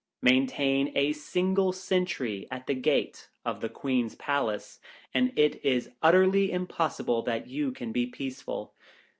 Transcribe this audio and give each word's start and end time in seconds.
Maintain 0.23 0.91
a 0.95 1.13
single 1.13 1.71
sentry 1.71 2.47
at 2.49 2.65
the 2.65 2.73
gate 2.73 3.29
of 3.45 3.61
the 3.61 3.69
Queen's 3.69 4.15
Palace, 4.15 4.79
and 5.13 5.31
it 5.37 5.63
is 5.63 5.91
utterly 6.01 6.51
impossible 6.51 7.21
that 7.21 7.45
you 7.45 7.71
can 7.71 7.91
be 7.91 8.07
peaceful. 8.07 8.73